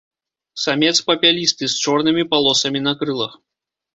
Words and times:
Самец 0.61 0.93
папялісты, 1.09 1.69
з 1.73 1.85
чорнымі 1.85 2.23
палосамі 2.33 2.79
на 2.87 2.97
крылах. 3.03 3.37